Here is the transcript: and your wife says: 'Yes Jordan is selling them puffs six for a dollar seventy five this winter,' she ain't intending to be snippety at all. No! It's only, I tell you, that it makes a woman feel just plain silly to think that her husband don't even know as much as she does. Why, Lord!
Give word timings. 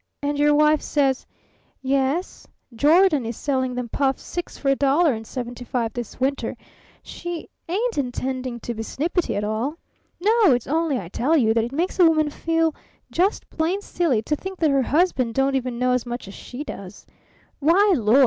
and 0.23 0.39
your 0.39 0.55
wife 0.55 0.81
says: 0.81 1.27
'Yes 1.83 2.47
Jordan 2.73 3.23
is 3.23 3.37
selling 3.37 3.75
them 3.75 3.87
puffs 3.87 4.23
six 4.23 4.57
for 4.57 4.69
a 4.69 4.75
dollar 4.75 5.23
seventy 5.23 5.63
five 5.63 5.93
this 5.93 6.19
winter,' 6.19 6.57
she 7.03 7.49
ain't 7.69 7.99
intending 7.99 8.59
to 8.61 8.73
be 8.73 8.81
snippety 8.81 9.35
at 9.37 9.43
all. 9.43 9.75
No! 10.19 10.53
It's 10.53 10.65
only, 10.65 10.97
I 10.97 11.07
tell 11.07 11.37
you, 11.37 11.53
that 11.53 11.65
it 11.65 11.71
makes 11.71 11.99
a 11.99 12.07
woman 12.07 12.31
feel 12.31 12.73
just 13.11 13.47
plain 13.51 13.79
silly 13.79 14.23
to 14.23 14.35
think 14.35 14.57
that 14.57 14.71
her 14.71 14.81
husband 14.81 15.35
don't 15.35 15.53
even 15.53 15.77
know 15.77 15.91
as 15.91 16.07
much 16.07 16.27
as 16.27 16.33
she 16.33 16.63
does. 16.63 17.05
Why, 17.59 17.93
Lord! 17.95 18.19